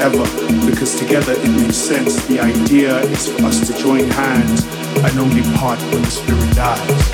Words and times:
Ever, 0.00 0.24
because 0.64 0.98
together 0.98 1.34
it 1.34 1.50
makes 1.60 1.76
sense. 1.76 2.24
The 2.24 2.40
idea 2.40 3.00
is 3.00 3.28
for 3.28 3.44
us 3.44 3.66
to 3.68 3.76
join 3.78 4.08
hands 4.08 4.64
and 5.04 5.18
only 5.18 5.42
part 5.58 5.78
when 5.92 6.00
the 6.00 6.10
spirit 6.10 6.56
dies. 6.56 7.10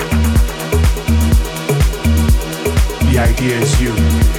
The 3.11 3.19
idea 3.19 3.59
is 3.59 3.81
you. 3.81 4.36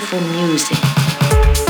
beautiful 0.00 0.20
music. 0.32 1.69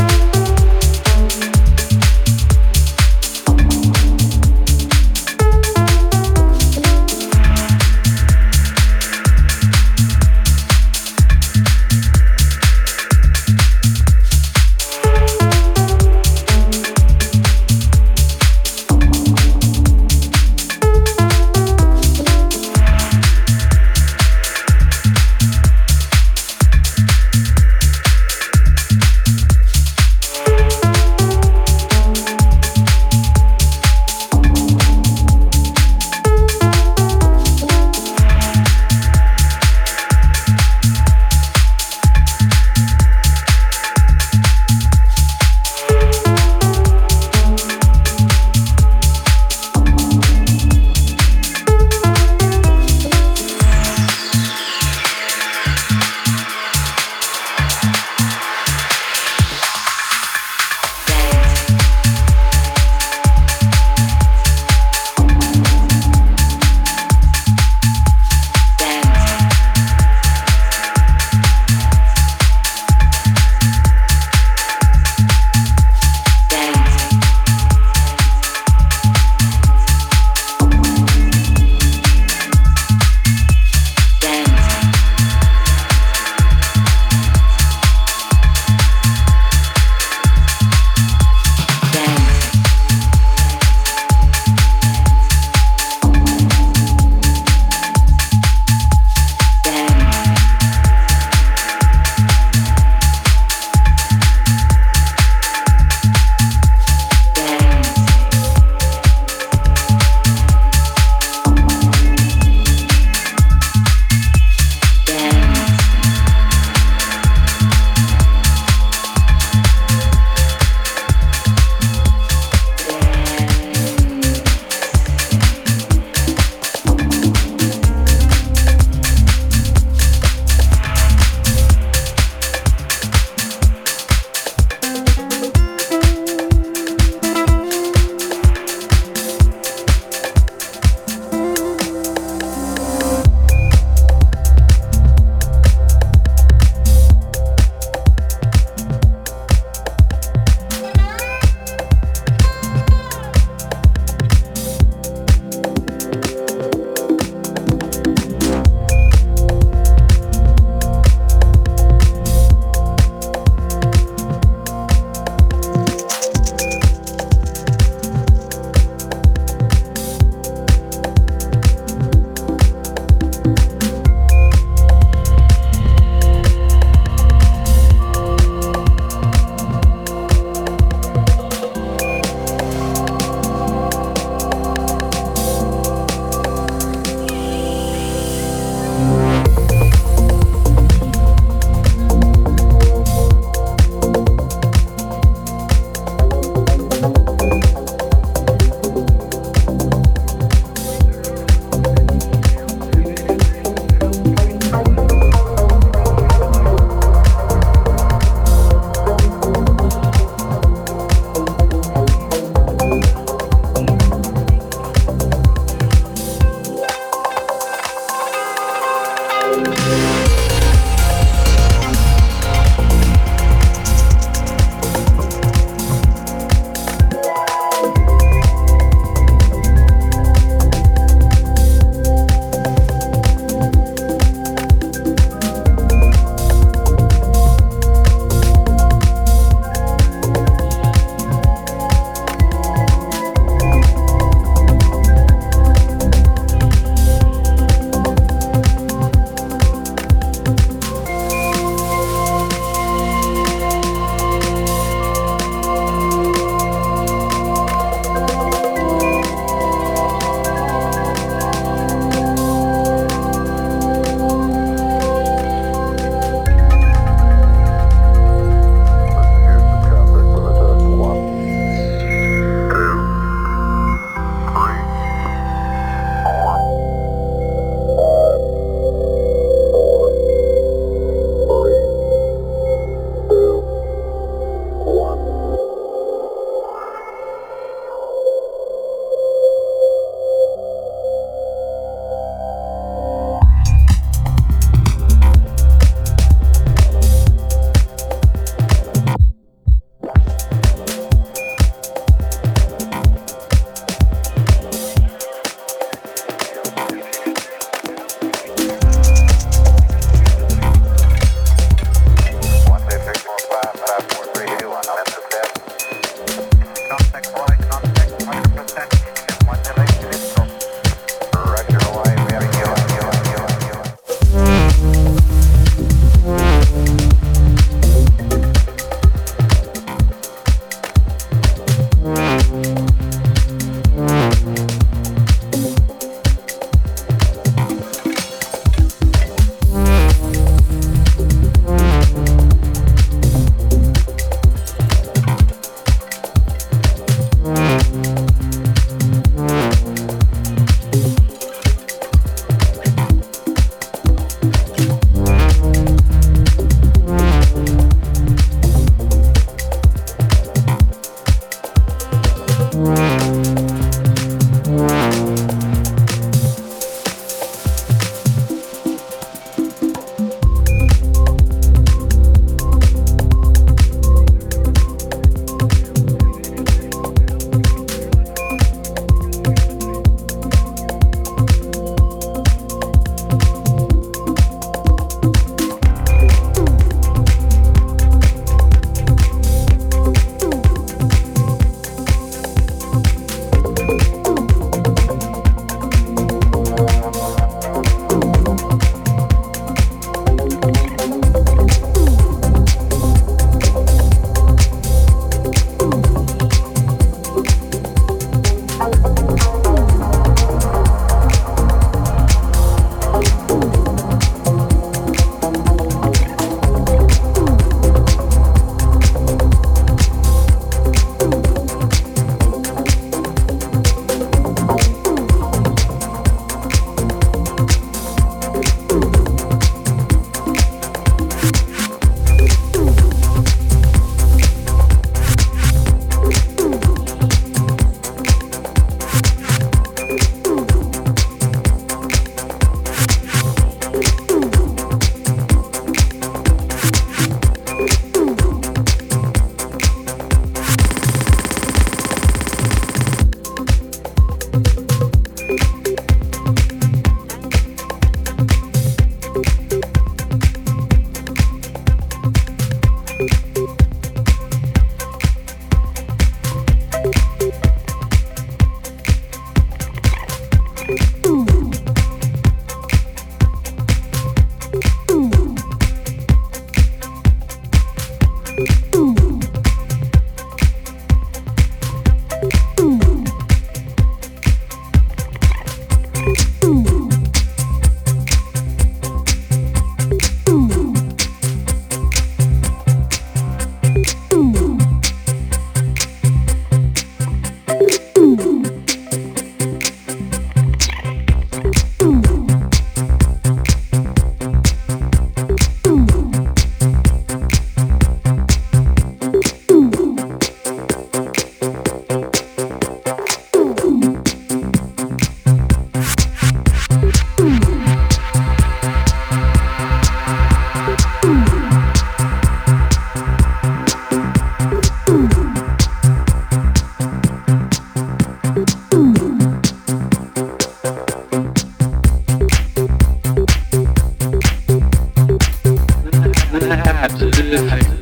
Absolutely. 537.02 537.99